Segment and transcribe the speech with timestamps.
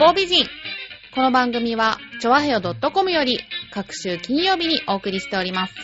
[0.00, 0.46] 方美人。
[1.14, 3.38] この番組は、ちょわへよ .com より、
[3.70, 5.74] 各週金曜日にお送りしております。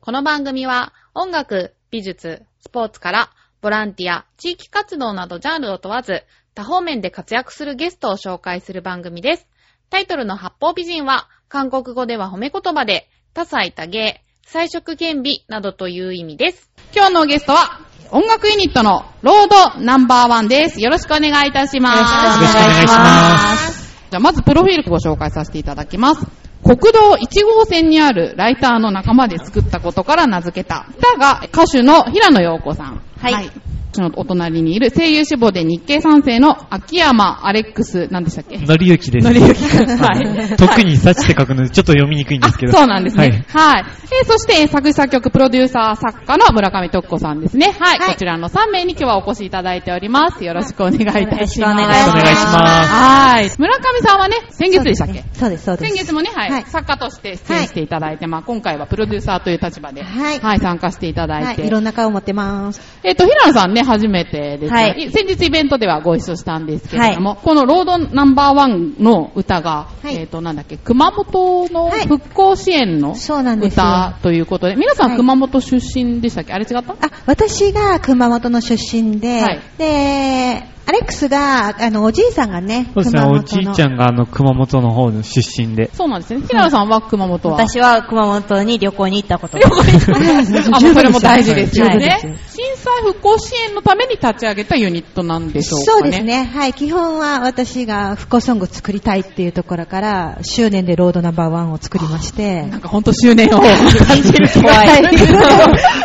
[0.00, 6.24] この番組は、音楽、美術、スポーツから、ボランティア、地域活動などジャンルを問わず、
[6.56, 9.46] 多方面で活躍するゲストを紹介する番組です。
[9.88, 16.70] タイトルの八方美人は、韓国語では褒め言葉で、多彩多芸、彩色兼美などという意味です。
[16.94, 17.80] 今日のゲストは、
[18.12, 20.80] 音楽ユニットのロードナンバーワンです。
[20.80, 21.96] よろしくお願いいたします。
[21.98, 23.96] よろしくお願いします。
[24.08, 26.24] じゃあまずプロフィールご紹介させていただきます。
[26.62, 30.86] 国道1号線にあるライターの仲間で作ったことから名付けた。
[30.96, 33.02] 歌が歌手の平野陽子さん。
[33.18, 33.50] はい
[33.96, 38.58] そのお隣にいる声優志望で日系三世の秋山アレックス、何でしたっけ？
[38.58, 39.26] のりゆきです。
[39.26, 39.86] のりゆきくん。
[39.98, 40.56] はい。
[40.56, 42.72] 特に幸って書くのでちょっと読みにくいんですけど。
[42.72, 43.44] あそうなんですね。
[43.48, 43.84] はい。
[44.20, 47.74] えーそして、えー作詞作曲プロデューサー作家の村上徳子さんですね。
[47.78, 47.98] はい。
[47.98, 50.44] はいこちらの3名に今日はお越しいただいております。
[50.44, 51.30] よろしくお願いいたします。
[51.30, 52.92] よろしくお願いしますお願いします。
[52.92, 53.50] はい。
[53.58, 55.24] 村上さんはね、先月でしたっけ？
[55.32, 55.90] そうです、そうです。
[55.90, 61.60] 先月もね、はい、はい作家として出演していただいて、まあ今回はプロデューサーという立場で、はい参加していただいて。
[61.62, 62.80] はい、いろんな顔を持ってます。
[63.02, 65.10] えっ、と、平野さんね、初めてですが、はい。
[65.10, 70.16] 先日イベントではご一緒したんですけれども、このロードナンバーワンの歌が、はい。
[70.16, 73.84] えっ、と、なんだっけ、熊本のはい復興支援のそうなんですよ。
[73.84, 75.16] 歌ということで、皆さんはい。
[75.16, 76.52] 熊本出身でしたっけ？
[76.52, 76.92] あれ違った？
[76.92, 79.60] あ、私が熊本の出身で、はい。
[79.78, 83.40] で、アレックスが、あの、おじいさんがね、そうですね、熊本の。
[83.42, 85.90] おじいちゃんがあの、熊本の方の出身で。
[85.92, 86.42] そうなんですね。
[86.46, 91.98] 平野さんは熊本は、私は熊本に旅行に行ったことがあ、もうそれも大事ですよはい。
[91.98, 92.20] ね。
[92.54, 96.00] 震災復興支援のために立ち上げたユニットなんでしょうかね。
[96.00, 96.22] そうです。
[96.22, 96.44] ね。
[96.44, 96.72] はい。
[96.72, 102.62] 基本は私が復興ソング作りたいっていうところから、執念でロードナンバーワンを作りまして。
[102.66, 105.02] なんか本当執念を感じる怖い。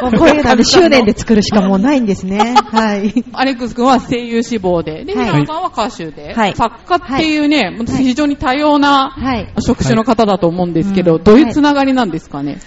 [0.02, 2.55] もうこういうので執念で作るしかもうないんですね。
[2.72, 3.23] はい。
[3.33, 9.53] アレックス君は声優志望で、で、はい平野さんは歌手で、はい作家っていうね、非常に多様なはい。
[9.59, 12.59] 職種の方だと思うんですけど、はいどういうつながりなんですかね。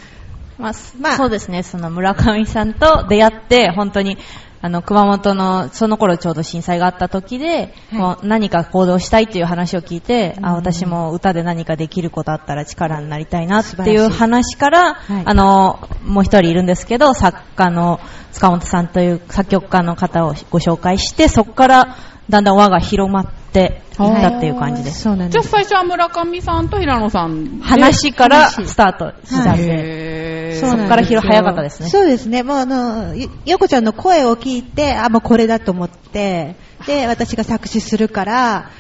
[0.59, 1.17] まあ、まあ。
[1.17, 4.19] そうですね、その村上さんと出会って、本当に、
[4.61, 7.99] あの、熊本の、その頃ちょうど震災があった時で、はい。
[7.99, 15.23] もう何か行動したいっていう話を聞いて、あ、私も歌で何かできることあったら力になりたいなっていう話から、はい。
[15.27, 18.01] あの、もう一人いるんですけど、作家の
[18.33, 21.97] 塚本さんという作曲家の方をご紹介して、そこから
[22.29, 25.03] だんだん輪が広まっていったっていう感じです。
[25.03, 25.49] じゃあそうなんです。
[25.49, 27.65] 最初は村上さんと平野さんで。
[27.65, 32.43] 話からスタートしたんで、へーそこから広早かったですねそうですね。
[32.43, 38.71] もうあの、よよこちゃんの声を聞いて、あ、もうこれだと思って、で、私が作詞するから、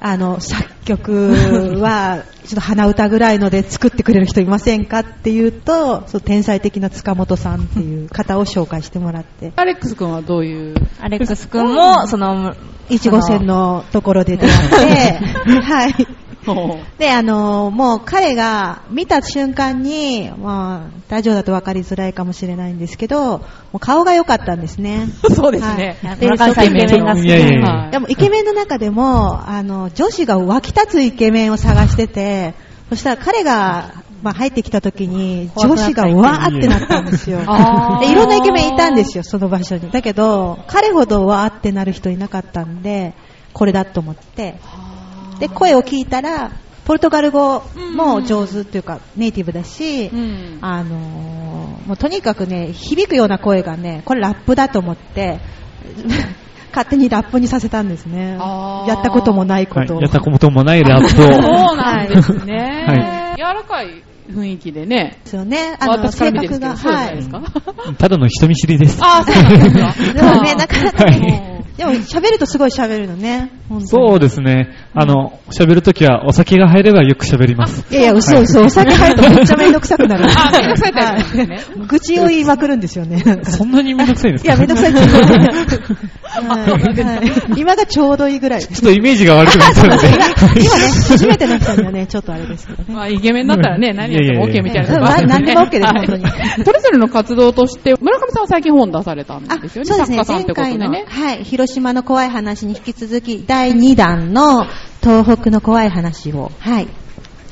[0.00, 10.74] あの、作曲は、ちょっと鼻歌ぐらいので作ってくれる人いませんかっていうと、そう天才的な塚本さんっていう方を紹介してもらって、アレックス君はどういう？
[11.00, 12.54] アレックス君も、その、
[12.90, 15.94] 1号線のところで出会って、 はい。
[16.44, 23.42] ほ で、あのもう彼が見た瞬間に、まあ、ラジオだと分かりづらいかもしれないんですけど、も
[23.74, 25.08] う顔が良かったんですね。
[25.28, 25.96] う そうですね。
[26.02, 26.16] はい
[26.64, 27.26] イケメンが好き
[27.90, 32.54] でもイケメンの中でも、あの、女子が湧き立つイケメンを探してて、
[32.90, 37.38] そしたら彼が、まあ、入ってきた時に、女子がわーってなったんですよ。
[38.00, 39.90] でいろんなイケメンいたんですよ、その場所に。
[39.90, 43.12] だけど、彼ほどわーってなる人いなかったんで、
[43.52, 44.56] これだと思って。
[45.38, 46.52] で、声を聞いたら、
[46.84, 47.62] ポルトガル語
[47.94, 50.58] も上手っていうか、ネイティブだし、うん。
[50.60, 51.54] あのー
[51.86, 55.38] もうとにかくね、響くような声がね、これラップだと思って、
[56.72, 58.36] 勝手にラップにさせたんですね。
[58.88, 59.96] やったこともないことを。
[59.96, 61.76] はいやったこともないラップ そうを。
[61.76, 62.84] なんですね。
[62.88, 65.18] は柔らかい雰囲気でね。
[65.24, 65.76] ですよね。
[65.78, 67.42] あの、私から見てる性格が、そうじゃないですか？
[67.98, 68.98] ただの人見知りです。
[69.02, 69.94] ああ、そうなんですか？
[70.14, 73.50] でもね、なかなかはね、でも喋るとすごい喋るのね。
[73.86, 74.68] そうですね。
[74.94, 77.84] あの、喋るときはお酒が入ればよく喋ります。
[77.90, 78.60] いやいや、嘘嘘。
[78.62, 80.24] お酒入るとめっちゃめんどくさくなる。
[80.30, 83.22] あめんどくさいタイプなんですねはい愚痴を言いまくるんですよね。
[83.44, 84.52] そんなにめんどくさいんですか？
[84.52, 85.00] いや、めんどくさいって
[87.56, 88.60] 今がちょうどいいぐらい。
[88.60, 90.08] ちょっとイメージが悪くなっちゃうので。
[90.08, 90.18] 今
[90.78, 92.94] ね、初めての人にはね、ちょっとあれですけどね。
[92.94, 99.86] まあ、イケメンだったらね、うやっても OK みたいなとこいやいやいやあるん何でも OK ですはい本当にそれぞれの活動として、村上さんは最近本出されたんあですよね。
[99.86, 101.06] そうですね、作家さんってこと前回の、でね。
[101.08, 104.66] はい、広島の怖い話に引き続き、第2弾の
[105.02, 106.88] 東北の怖い話を、はい、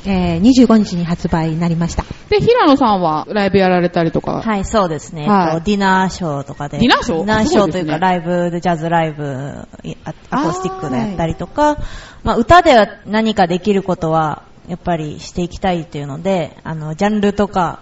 [0.06, 2.04] えー、25日に発売になりました。
[2.28, 4.42] で、平野さんはライブやられたりとか。
[4.42, 5.28] はい、そうですね。
[5.28, 6.78] はいえっとディナーショーとかで。
[6.78, 7.18] ディナーショー？
[7.18, 11.78] ディナーショーというか、ライブでジャズライブ、いアアコースティックでやったりとか、
[12.24, 17.80] まあ、歌では何かできることは、やっぱりしていきたいっていうので、あの、ジャンルとか、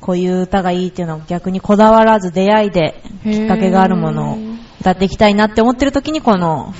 [0.00, 4.38] こういう歌がいいっていうのを逆にこだわらず出会いできっかけがあるものを
[4.80, 6.72] 歌っていきたいなって思ってる時にこの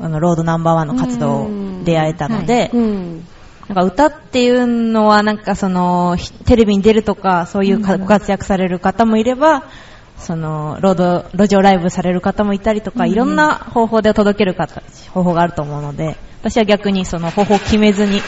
[0.00, 1.48] あの、ロードナンバーワンの活動
[1.84, 3.24] 出会えたので、うん。
[3.68, 9.64] なんか歌っていうのはなんかその、ひテレビに出るとか、そういうかご活躍される方もいれば、
[10.18, 14.82] その、ロード、路上ライブされる方もいたりとか、いろんな方法で届ける方、
[15.12, 18.20] 方法があると思うので、私は逆にその方法を決めずに、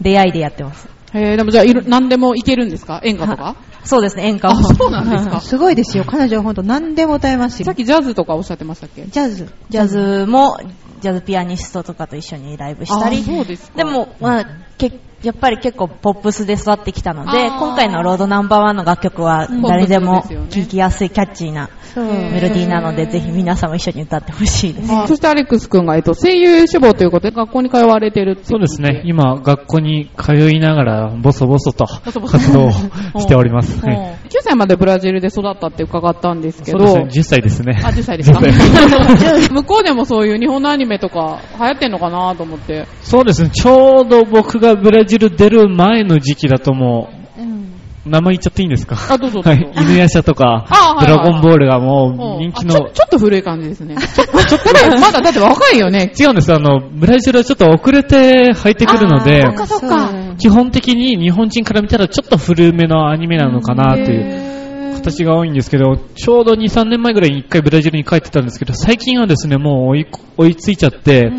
[0.00, 0.88] 出会いでやってます。
[1.12, 3.00] へえ、でもじゃあ、いろ何でもいけるんですか？
[3.04, 3.56] 演歌とか？
[3.84, 4.52] そうですね、演歌を。
[4.52, 5.40] あ、そうなんですか？
[5.40, 6.04] すごいですよ。
[6.06, 7.66] 彼女は本当何でも歌えますよ。
[7.66, 9.04] さっきジャズとかおっしゃってましたっけ？
[9.06, 9.52] ジャズ。
[9.68, 10.58] ジャズも、
[11.00, 14.46] ジャズピアニストとかと一緒にライブしたりあ、そうですかでも、まあ、
[14.78, 21.68] けやっぱり結構ポップスで育ってきたので、今回のロードナンバーワンの楽曲は誰でも聴きやすいキャッチーな。
[21.96, 24.92] メロディーなので、ぜひ皆さんも一緒に歌ってほしいです。
[24.92, 29.02] あそしてアレックス君が、えっと、声優志望ということで学校に通われてるってそうですね。
[29.04, 32.70] 今、学校に通いながら、ボソボソと活動を
[33.20, 33.84] しております。
[33.84, 37.20] うんはい9歳までブラジルで育ったって伺ったんですけど、そうですね。
[37.20, 37.82] 10歳ですね。
[37.84, 38.52] あ、10歳ですか10
[39.16, 42.86] 歳 向こうでもそういう日本のアニメとか流行ってんのかなと思って。
[43.02, 43.50] そうですね。
[43.50, 47.20] ちょうど僕がブラジル出る前の時期だともう、
[48.08, 48.96] 名前言っちゃっていいんですか？
[49.10, 49.50] あ、どうぞどうぞ。
[49.52, 49.72] はい。
[49.76, 50.66] 犬夜叉とか
[51.00, 53.96] ドラゴンボールがもう人気のあちょ、っと古い感じですね。
[53.96, 54.32] ちょっと、
[55.00, 56.10] まだだって若いよね。
[56.18, 56.52] 違うんです。
[56.52, 60.10] あの、ブラジルはちょっと遅れて入ってくるのであ、そっかそっか。
[60.38, 70.06] 基本的に日本人から見たらちょっと古めのアニメなのかなという形が多いんですけど、ちょうど2、3年前ぐらいに1回ブラジルに帰ってたんですけど、最近はですね、もう追い
[70.38, 71.30] 追いついちゃって、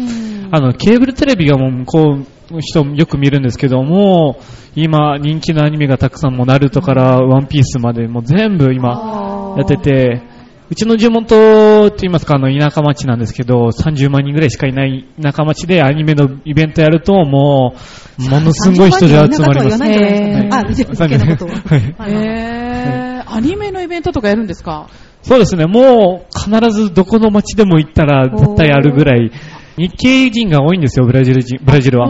[0.51, 2.25] あの、ケーブルテレビがもう向こうの
[2.59, 4.39] 人よく見るんですけども、
[4.75, 10.23] 今人気のアニメがたくさんもうナルトからワンピースまでもう全部今やってて、
[10.71, 17.75] うちの地元って言いますか、あの、田舎町なんですけど、30万人ぐらいしかいない田舎町でアニメのイベントやると、も
[18.17, 19.83] う、ものすごい人で集まります。
[19.83, 24.87] 30万人の中とは言わないんじゃないですかねアニメのイベントとかやるんですか
[25.23, 29.29] そうですね、もう必ずどこの町でも行ったら絶対あるぐらい、
[29.77, 32.07] 日系人が多いんですよ、ブラジル人、ブラジルは。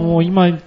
[0.00, 0.60] もう今、3、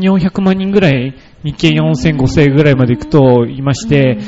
[0.00, 4.18] 400万人ぐらい、日系4000、5000ぐらいまで行くといまして、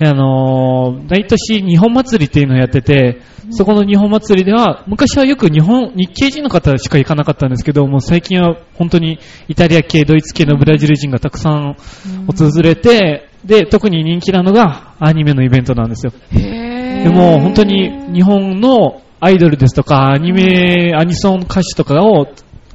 [0.00, 9.18] あのー、大年日本祭りっていうのをやってて、そこの日本祭りでは、昔はよく日本、日系人の方しか行かなかったんですけど、もう最近は本当に
[9.48, 11.76] イタリア系、ドイツ系のブラジル人がたくさん
[12.26, 16.12] 訪れて、で、特に人気なのがアニメのイベントなんですよ。
[16.32, 22.26] へでも本当に日本のアイドルですとか、アニメ、アニソン歌手とかを、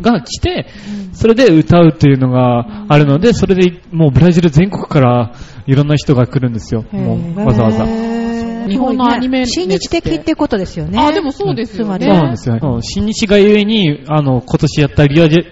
[0.01, 0.67] が来て、
[1.13, 5.33] それで歌うっていうのがあるので、それでもうブラジル全国から
[5.65, 6.85] いろんな人が来るんですよ。
[6.91, 7.85] もうわざわざ。
[8.69, 10.99] 日本のアニメ親日的ってことですよね。
[10.99, 12.05] あ、でもそうですよね。
[12.05, 12.79] そうなんですよ。
[12.81, 15.43] 新日がゆえに、あの、今年やったリオジェ、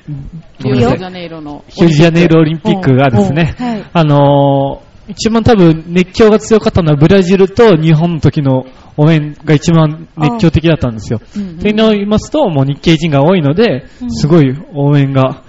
[0.60, 1.64] リオデジャネイロの。
[1.68, 3.56] ヒュージャネイロオリンピックがですね
[3.94, 8.65] あのー一番多分熱狂が強かったのはブラジルと日本の時の
[8.98, 11.21] 応援が一番熱狂的だったんですよ。
[11.36, 15.44] うんうんというのを言いますと、もう日系人が多いので、すごい応援が、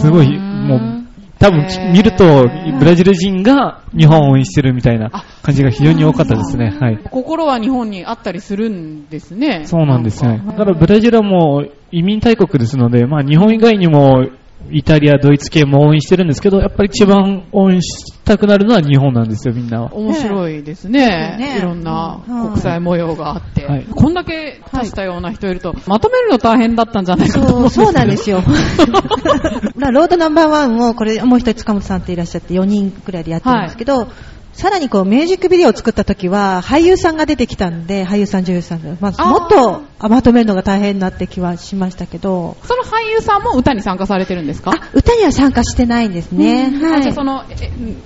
[0.00, 1.00] すごい、もう、
[1.38, 2.46] 多分見ると、
[2.78, 5.10] ブラジル人が日本を応援してるみたいな
[5.42, 6.76] 感じが非常に多かったですね。
[6.78, 6.98] はい。
[7.10, 9.62] 心は日本にあったりするんですね。
[9.64, 10.42] そうなんですね。
[10.46, 14.26] だからブラジルはもう移民大国ですので、まあ日本以外にも
[14.70, 19.94] イタリア、ドイツ系も応援してるんですけど、やっぱり一番応援したくなるのは日本なんですよ、みんなは。
[19.94, 21.36] 面白いですね。
[21.38, 23.66] ねいろんなうん国際模様があって。
[23.66, 29.72] はいこんだけ多したような人いると、まとめるの大変だったんじゃないかと思うんそう、ですけどそうなんですよ。
[29.76, 34.08] まあロードナンバーワンも、これ、もう一人塚本さんっていらっしゃって4人くらいでやってるんですけど、
[34.52, 44.72] さらにこう、ミュージックビデオを作った時は、俳優さんが出てきたんで、俳優さん、女優さんが、まあ、もっとあまとめるのが大変になって気はしましたけど、その俳優さんも歌に参加されてるんですか？
[44.72, 46.70] あ、歌には参加してないんですね。
[46.82, 46.98] はい。
[46.98, 47.44] あじゃあその、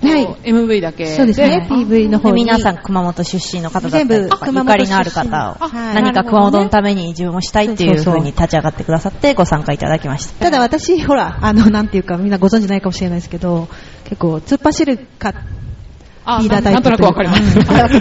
[0.03, 1.17] えはい MV だけで。
[1.17, 2.45] そうですね、PV の方に。
[2.45, 4.29] で皆さん熊本出身の方だったり全部ゆ
[4.65, 10.45] かりのある方を、はい何か熊本のために自分もしたいっていうそうに立ち上がってくださってご参加いただきました。
[10.45, 13.67] ただ私、ほら、あの、なんていうか、みんなご存知ないかもしれないですけど、
[14.05, 15.33] 結構、突っ走るか、
[16.27, 17.59] あリーダータイなんとプなくわかります。
[17.59, 18.01] ます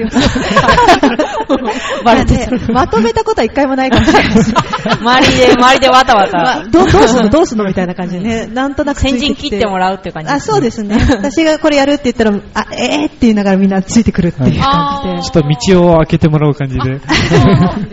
[2.04, 4.54] バレてねまとめたことは一回もないかもしれないです。
[5.00, 6.70] 周りで、周りでわたわまあた。
[6.70, 7.30] どうどうすんの？
[7.30, 10.98] どうすんのみたいな感じでね、なんとなく先き陣切ってもらうっていう感じあ、そうですね。
[11.10, 13.06] 私がこれやるって言ったら、あ、えー？
[13.08, 15.22] って言いながらみんなついてくるっていう感じで。
[15.22, 17.00] ちょっと道を開けてもらう感じで。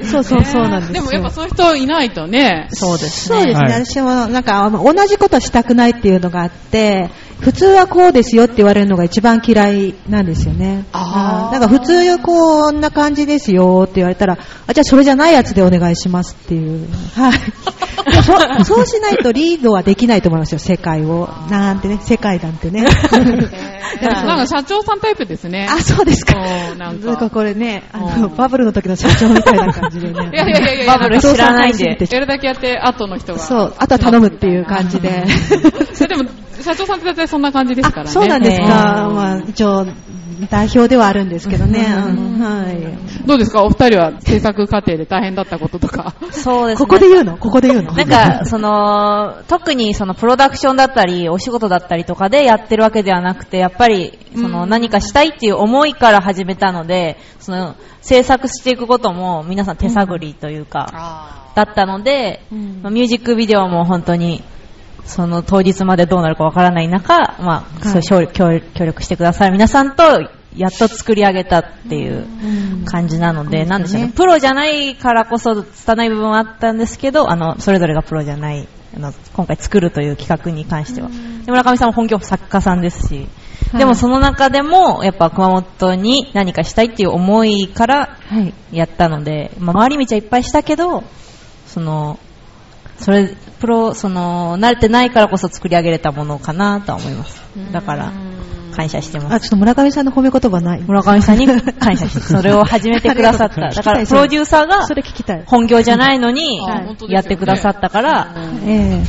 [0.05, 0.95] そうそうそうなんですよ。
[0.95, 2.69] でもやっぱそういう人いないとね。
[2.71, 3.39] そうですね。
[3.39, 3.65] そうですね。
[3.65, 10.85] はい私もなんかあの同じことしたくないっていうのがあって、普通はこうですよって言われるのが一番嫌いなんですよね。
[10.93, 16.87] あーうんだから普通こんな感じですよって言われたら、あ、じゃあそれじゃないやつでお願いしますっていう。
[17.15, 17.33] はい。
[18.65, 21.29] そそうしないとリードはできないと思いますよ、世界を。
[21.51, 22.87] なんてね、世界なんてね。
[24.03, 25.67] なんか社長さんタイプですね。
[25.69, 26.33] あ、そうですか。
[26.33, 30.31] そうなんかなんかこれね、あの、うんバブルの時の社長みたいな感じでね。
[30.33, 31.85] いやいやいやいやバブル知らないんで。
[32.11, 33.39] やるだけやって、後の人が。
[33.39, 35.25] そう、あとは頼むっていう感じで。
[35.93, 36.31] それでも、
[36.63, 38.11] 社長さんってそんな感じですからね。
[38.11, 38.65] あそうなんですか。
[38.67, 38.71] ね
[39.15, 39.87] まあ、一応、
[40.51, 41.85] 代表ではあるんですけどね。
[42.09, 43.27] うんはい。
[43.27, 43.63] どうですか？
[43.63, 46.15] お二人は制作過程で大変だったこととか。
[46.31, 46.87] そうですね。
[46.87, 47.37] ここで言うの？
[47.37, 47.93] ここで言うの？
[47.95, 62.41] なんか、その、特にそのプロダクションだったり、お仕事だったりとかでやってるわけではなくて、やっぱり、その何かしたいっていう思いから始めたので、その、制作していくことも皆さん手探りというか、だったので、
[62.83, 64.43] まあミュージックビデオも本当に、
[65.05, 68.51] その当日までどうなるかわからない中、まあ、そう協
[68.85, 70.03] 力してくださる皆さんと、
[70.57, 72.27] やっと作り上げたっていう
[72.85, 74.13] 感じなので、なんでしょうね。
[74.15, 78.67] プロじゃないからこそ拙い部分はあったんですけど、あの、それぞれがプロじゃない、
[78.97, 81.09] あの、今回作るという企画に関しては。
[81.09, 83.29] で村上さんも本業作家さんですし、
[83.79, 88.53] でもその中でも、やっぱ熊本に何かしたいっていう思いからはい。
[88.73, 91.05] やったので、まあ、回り道はいっぱいしたけど、
[91.67, 92.19] その、
[93.01, 93.29] それ、
[93.61, 97.43] プロ、その、慣れてないからこそ作り上げれたものかなとは思います。
[97.73, 98.13] だから、
[98.77, 99.45] 感謝してまあ、す。
[99.45, 103.61] ちょっと村上さんの褒め言葉ない村上さんに感謝して、それを始めてくださった。
[103.69, 105.43] だから、プロデューサーがそれ聞きたい。
[105.47, 106.61] 本業じゃないのに
[107.09, 108.35] やってくださったから、
[108.67, 109.03] え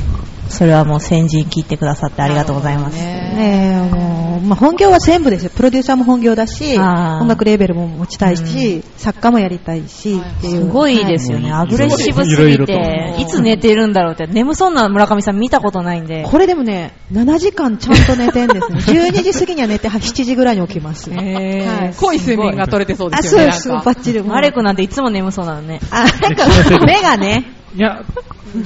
[0.51, 2.97] それはもう先陣切ってくださってありがとうございます。
[2.99, 3.41] ええ
[3.77, 5.51] えもう、まあ、本業は全部ですよ。
[5.55, 10.65] プロデューサーも本業だし、音楽レーベルも持ちたいし、作家もやりたいし、っていう。
[10.65, 11.51] すごいですよね。
[11.51, 16.23] アグレッシブすぎて、といつ寝てるんだろうって、眠そうな村上さん見たことないんで。
[16.23, 18.79] これでもね、7時間ちゃんと寝てんですね。
[19.09, 21.09] 12時過ぎには寝て、は7時ぐらいに起きます。
[21.11, 23.51] はい濃い睡眠が取れてそうであ、すよね。
[23.53, 24.23] そうです、バッチリ。
[24.23, 25.79] マレクなんていつも眠そうなのね。
[25.91, 26.45] あ、なんか、
[26.85, 28.03] 目がね、いや、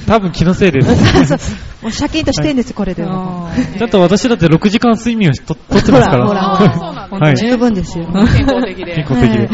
[0.06, 1.26] 多分気のせいです。
[1.26, 1.38] そう
[1.82, 3.48] もうシャキッとしてんです、これでも。
[3.78, 6.26] だって私だって6時間睡眠をと取ってますから。
[6.26, 7.36] ほらあーそう。
[7.36, 8.06] 十分ですよ。
[8.06, 9.04] 健康的で健。
[9.08, 9.48] 康的で。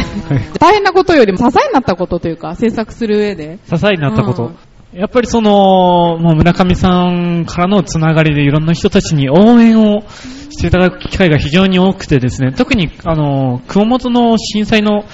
[0.59, 3.59] 大変なことよりも支えになったことというか、制作する上で。
[3.69, 4.53] 支えになったこと。
[4.95, 10.03] やっぱりその、もう村上さんからのつながりでいろんな人たちに応援を
[10.51, 15.05] していただく機会が非常に多くてですね、特にあの、熊本の震災の、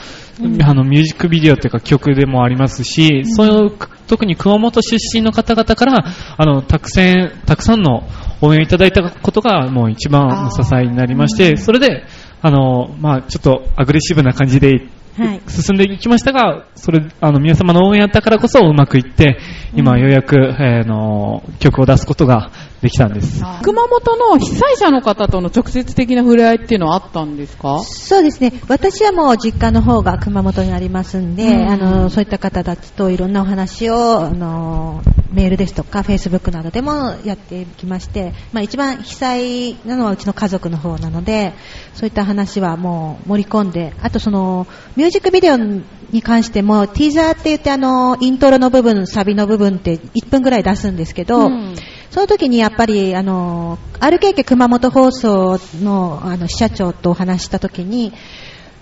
[0.62, 3.72] あの、ミュージックビデオというか曲でもありますし、そういう、
[4.06, 6.04] 特に熊本出身の方々から、
[6.36, 8.04] あの、たくさん、たくさんの
[8.40, 12.04] 応援をいただいたことがもう一番の支えになりまして、それで、
[12.40, 15.40] あの、まあちょっとアグレッシブな感じではい。
[15.48, 19.38] 進んでいきましたが、それ、あの、皆様の応援やったからこそうまくいって、
[19.74, 23.42] 今ようやく、えーの、曲を出すことができたんです。
[23.62, 27.80] 熊本の被災者の方との直接的な触れ合いっていうのはあったんですか？
[27.82, 28.52] そうですね。
[28.68, 41.54] 私はもう実家の方が熊本にありますんで、うんあの、そういった方たちといろんなお話を、あの、メールですとか、フェイスブックなどでもやってきまして、まあ一番被災なのはうちの家族の方なので、
[41.94, 51.74] そういった話はもう盛り込んで、あとその、ミュージックビデオに関しても、ティーザーって言ってあの、イントロの部分、サビの部分って1分ぐらい出すんですけど、うん
[52.10, 58.12] その時にやっぱり、あの、RKK 熊本放送の、あの、支社長とお話しした時に、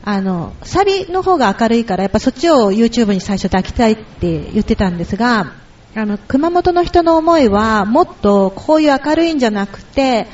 [0.05, 5.53] あの、サビの方が明るいから、やっぱそっちを YouTube に最初抱きたいって言ってたんですが、
[5.97, 10.29] あの、熊本の人の思いは、もっとこういう明るいんじゃなくて、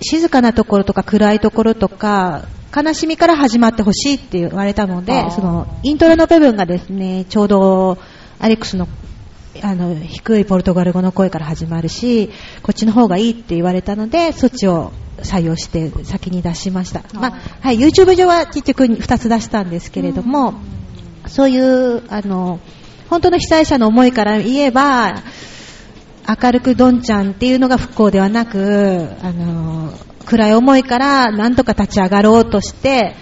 [0.00, 2.44] 静かなところとか暗いところとか、
[2.74, 7.98] 悲しみから始まってほしいって言われたのでその、イントロの部分がですね、ちょうど、
[8.38, 8.86] アレックスの
[9.62, 12.30] あの、低いポルトガル語の声から始まるし、
[12.62, 17.02] こっちの方がいいって言われたので、そっちを採用して先に出しました。
[17.12, 20.54] まあ、はい、YouTube 上は結局2つ出したんですけれども、
[21.26, 22.60] そういう、あの、
[23.08, 25.22] 本当の被災者の思いから言えば、
[26.28, 29.92] 明るくどんちゃんっていうのが復興ではなく、あの、
[30.24, 33.14] 暗い思いからなんとか立ち上がろうとして、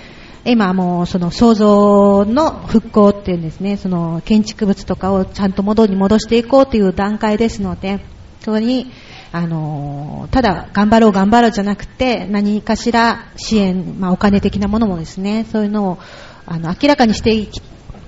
[0.46, 8.04] 今はもうその創造の復興っていうんですね、その建築物とかをちゃんと元に戻していこうという段階ですので、
[8.40, 8.90] そこに、
[9.32, 15.98] あの、ただ頑張ろう頑張ろうじゃなくて、何かしら支援、まあお金的なものもですね、そういうのを、
[16.44, 17.48] あの、明らかにしてい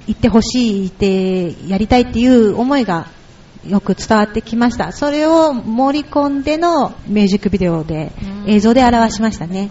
[0.06, 3.08] いってほしい、いてやりたいっていう思いが
[3.66, 4.92] よく伝わってきました。
[4.92, 8.12] それを盛り込んでのミュージックビデオで、
[8.46, 9.70] 映像で表しましたね。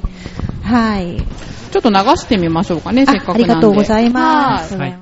[0.65, 1.17] はい。
[1.71, 3.43] ちょっと流してみましょうかね、せっかくなんで。
[3.43, 4.75] ありがとうございます。
[4.75, 4.99] はい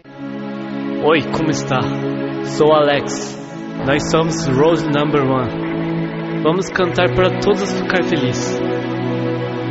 [1.05, 1.81] Oi, como está?
[2.45, 3.37] Sou Alex.
[3.85, 6.41] Nós somos Rose Number One.
[6.41, 8.57] Vamos cantar para todos ficar felizes.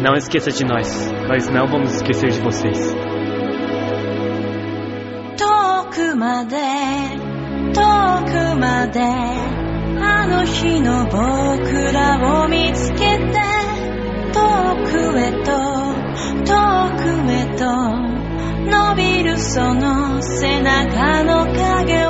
[0.03, 1.11] Não esqueça de nós.
[1.27, 2.95] Nós não vamos esquecer de vocês.
[5.39, 6.57] 遠くまで
[7.73, 7.83] 遠
[8.27, 13.33] くまであの日の僕らを見つけて
[14.35, 15.72] 遠くへと
[16.45, 17.67] 遠くへと
[18.71, 22.02] 伸びるその背中の影。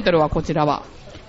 [0.00, 0.82] イトルはこちらは。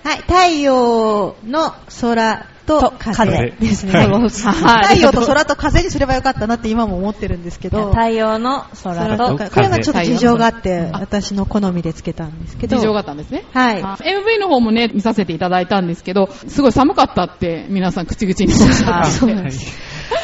[0.04, 3.92] はい、太陽の空と風風ですね。
[3.92, 7.90] 太陽と空と風にすればよかったなって今も思ってるんですけど。
[7.90, 12.76] 太陽の空と空と風これはちょっと事情があって、あ私の好みでつけたんですけど。
[12.76, 13.44] 事情があったんですね。
[13.52, 13.82] はい。
[13.82, 19.34] あ MV の方もね、見させていただいたんですけど、すごい寒かったって皆さん口々におっしゃってて。
[19.34, 19.52] はい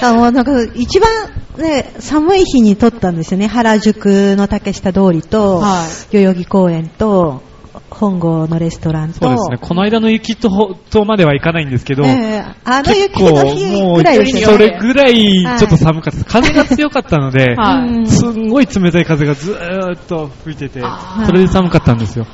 [0.00, 1.10] あのなんか一番
[1.56, 3.48] ね、寒い日に撮ったんですよね。
[3.48, 7.42] 原宿の竹下通りと、は代々木公園と、
[7.98, 9.58] 本郷のレストランと、そうですね。
[9.60, 14.68] この間の雪と、とまではいかないんですけど、ええあの結雪の構日もう、ぐらいですよそね。
[14.70, 16.24] れぐらいちょっと寒かったです。
[16.24, 20.82] 風が強かったので、 はいすんごい冷たい風がずーっと吹いてて
[21.26, 22.26] それで寒かったんですよ。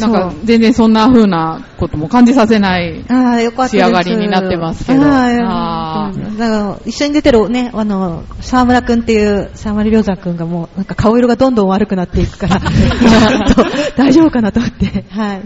[0.00, 3.04] なんか全然そんな風なことも感じさせない。
[3.68, 12.60] 仕上がりになってますけどーうんだから一緒に出てるね、あの、沢村くんっていう、沢村良山くんがもう、なんか顔色がどんどん悪くなっていくから、
[13.96, 15.42] 大丈夫かなと思って、はい。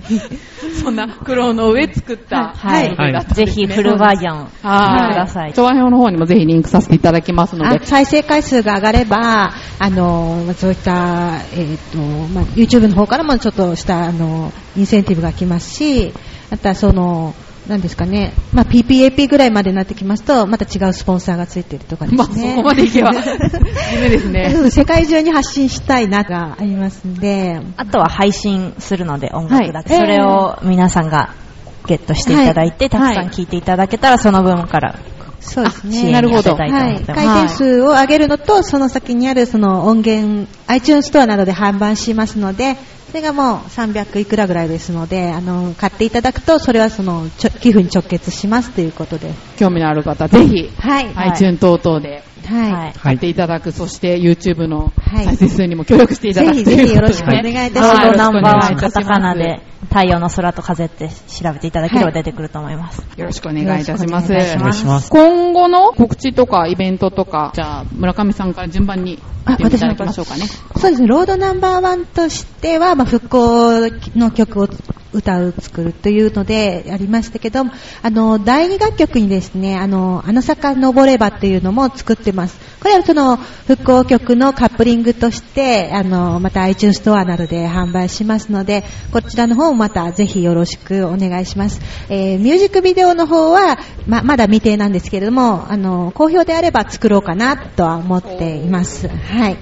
[0.83, 3.35] そんな苦労の上作った、はい。
[3.35, 5.09] ぜひフルバージョン聞い。
[5.09, 5.53] てください。
[5.53, 7.77] 調和表の方にもぜひリンクさせていただきますので。
[7.77, 16.13] あ、再生回数が上がれば、あの、まあそういった、えっ、と、まあ、YouTube の方からもちょっとした、あの、インセンティブが来ますし、
[16.51, 17.35] あとはその、
[17.69, 22.19] なんですかね、まあ、PPAP ぐらいまでになってきますと、また違うスポンサーがついてるとかですね。
[22.19, 23.13] まあそこまでいけば。
[23.95, 24.71] 夢ですね。
[24.71, 30.03] 世界中に発信したいながありますんで、あとは配信するので音楽だけ、はい。
[30.03, 31.31] それを皆さんが
[31.87, 32.91] ゲットしていただいて、はい。
[32.91, 33.47] たくさん聴い。
[33.47, 34.99] ていただけたらその分から
[35.45, 36.11] そうですね。
[36.11, 36.55] なるほど。
[36.55, 36.71] はい。
[36.71, 47.29] 回転数を上げるのと、その先にあるその音源、iTunes ストアなどで販売しますので、それがもう300いくらぐらいですので、あの、買っていただくと、それはその、
[47.61, 49.33] 寄付に直結しますということで。
[49.59, 51.15] 興味のある方、ぜひ、はい。
[51.15, 51.31] はい。
[51.31, 52.73] iTunes 等々ではい。
[52.73, 52.93] はい。
[52.95, 55.25] 買っていただく、そして YouTube のはい。
[55.25, 58.07] 再生数にも協力していただくぜひぜひよろしくお願いいたします。
[58.07, 61.71] ロードナンバーワン、カタカナで、太陽の空と風って調べてい。
[61.75, 63.03] ただければ出てくると思います。
[63.17, 64.33] よろしくお願いいたします。
[64.33, 65.11] お願いします。
[65.11, 70.47] 今後の告知とかイベントとか、じゃあ村上さんから順番に言っていただきましょうかね。
[70.77, 74.69] そうですね、ロードナンバーワンとしては、まあ、復興の曲を
[75.13, 77.61] 歌う、作るというのでありましたけど、
[78.03, 82.59] あの、第二楽曲にですね、あの、あの坂登ればっていうのも作ってます。
[82.81, 91.81] これはその復興曲のカップリングとして、あの、また iTunes ストアなどで販売しますので、こちらの方もまたぜひよろしくお願いします。
[92.09, 99.09] えーミュージックビデオの方は、ま、まだ未定なんですけれども、あの、好評であれば作ろうかなとは思っています。
[99.09, 99.57] はい。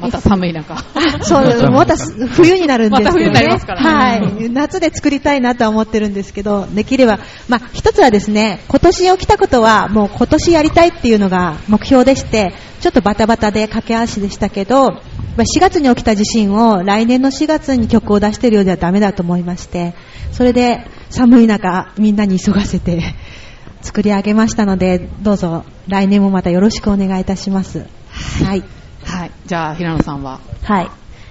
[0.00, 0.76] また寒い中。
[1.22, 3.10] そう、また冬になるんですけどね。
[3.10, 4.50] また冬になりますからねはい。
[4.50, 19.94] 夏で作りたいなとは思ってるんですけど、できれば、まあ、一つはですね、今年起きたことは、もう今年やりたいっていうのが目標でして、ちょっとバタバタで駆け足でしたけど、まあ4月に起きた地震を来年の4月に曲を出してるようではダメだと思いまして、
[20.32, 23.14] それで寒い中、みんなに急がせて
[23.82, 27.86] 作り上げましたので、どうぞ来年もまたよろしくお願いいたします。
[28.44, 28.62] はい。
[29.08, 29.30] はい。
[29.46, 30.38] じゃあ、平野さんは？
[30.62, 30.90] はい。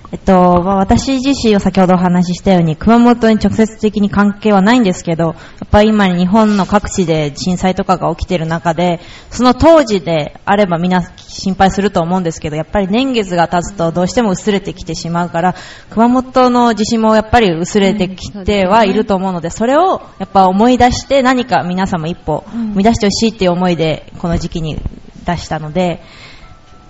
[0.10, 5.32] えっと、まあ私自身は先ほどお話ししたように、熊本に直接的に関係はないんですけど、や
[5.66, 15.56] っぱり今日本の各地で震災とかが起きている中で、その当時であればみんな心配すると思うんですけど、やっぱり年月が経つとどうしても薄れてきてしまうから、
[15.90, 24.80] 熊本の地震もやっぱり薄れてきてはいると思うので、それをやっぱ思い出して何か皆さんも一歩踏み出してほしいっていう思いで、この時期に
[25.26, 26.02] 出したので、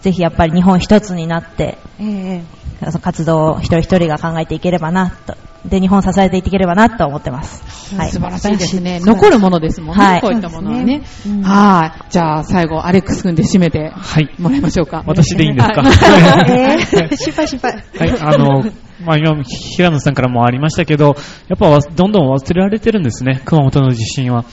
[0.08, 2.43] ぜひやっぱり日本一つになって、ええ
[2.80, 5.36] その活動を一人一人が考えていければなと。
[5.69, 7.95] で、日本を支えていければなと思ってます。
[7.95, 8.10] はい。
[8.12, 8.99] 素晴らしいですね。
[9.01, 10.03] 残るものですもんね。
[10.03, 11.01] はいこういったものはね。
[11.43, 12.12] はい。
[12.12, 14.30] じゃあ、最後、アレックス君で締めてはい。
[14.39, 15.03] もらいましょうか。
[15.06, 15.84] 私でいいんですか？
[16.49, 17.71] えー心配心配。
[17.99, 18.63] はい、あの、
[19.06, 21.15] まあ、今、平野さんからもありましたけど、
[21.47, 24.45] やっぱわどんどん忘れられてるんですね、熊本の地震は。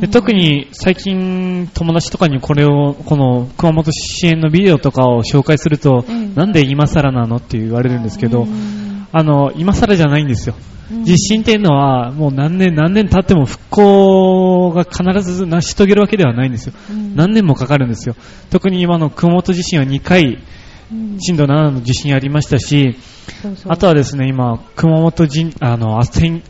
[0.00, 8.46] で特に最近、友達とかにこれを、この熊本支援のビデオとかを紹介すると、なんで今更なのって言われるんですけど、
[9.12, 10.54] あの、今更じゃないんですよ。
[11.04, 16.72] 地震っていうのは、もう何年、何年経っても復興が必ず成し遂げるわけではないんですよ。
[17.14, 18.16] 何年もかかるんですよ。
[18.50, 20.38] 特に今の熊本地震は2回、
[21.20, 22.96] 震度7の地震ありましたし、
[23.68, 26.40] あとはですね、今、熊本神、あの、阿蘇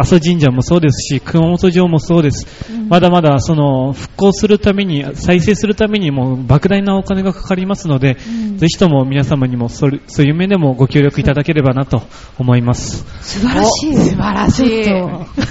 [0.00, 2.46] 阿蘇神社もそうですし、熊本城もそうです。
[2.88, 8.16] まだまだ、その、復興するために、再生するためにも、莫大なお金がかかりますので、
[8.58, 12.02] ぜひとも皆様にもそれ、そういう面でもご協力いただければなと
[12.38, 13.04] 思います。
[13.22, 13.96] 素晴らしい。
[13.96, 14.88] 素晴らしい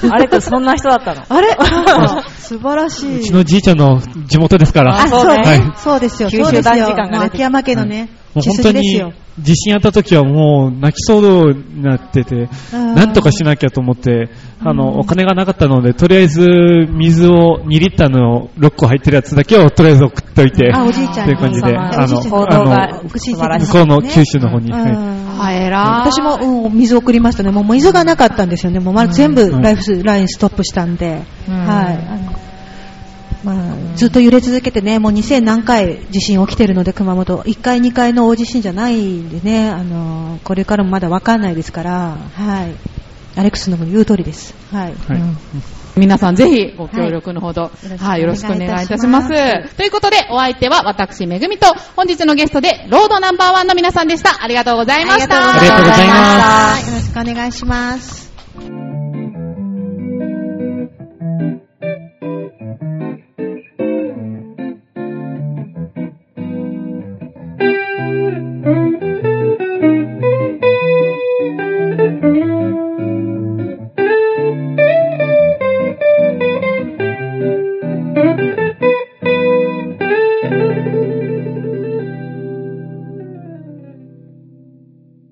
[0.10, 1.26] あれくんそんな人だったの？
[1.28, 1.50] あれ？
[2.40, 3.20] 素晴らしい。
[3.20, 4.96] うちのじいちゃんの地元ですから。
[4.96, 5.74] あ、そうそうねねはい。
[5.76, 6.30] そうですよ。
[6.30, 6.96] 九州そうです男児よ。
[6.96, 9.13] 感が秋山家のね、血もう本当に。
[9.39, 16.47] 地震あった時はもう泣きそうになってて、うんなんとかしなきゃと思って、あの、お金がなかったので、とりあえず
[16.89, 25.69] 水を2リッターの6個入ってるやつだけをとりあえず送っといて、あ、おじいちゃんという感じで、うんあの、おじいちゃん行動があの、向こうの九州の方に、はい。
[25.69, 27.52] 私も、うん、水送りましたね。
[27.52, 28.80] もう水がなかったんですよね。
[28.80, 31.21] もうま全部ライフスラインストップしたんで。
[31.47, 32.47] うんはい。
[33.43, 37.38] まあ、ずっと揺れ続けてね、もう2000何回地震起きてるので、熊本。
[37.43, 42.76] 1回、2回の大地震じゃないんでね、あの、これからもまだわかんないですから、はい。
[43.39, 44.56] アレックスの言う通りです。
[44.71, 44.93] はい。
[45.08, 45.21] はい
[45.97, 49.76] 皆さんぜひご協力のほど、いはい、よろしくお願いいたします。
[49.76, 54.43] ということで、お相手は私、めぐみと、本日のゲストで、ロードナンバーワンの皆さんでした。
[54.43, 55.58] ありがとうございました。
[55.58, 58.27] ありがとうございますよろしくお願いします。